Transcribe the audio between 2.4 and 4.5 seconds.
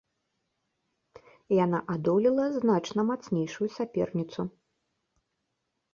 значна мацнейшую саперніцу.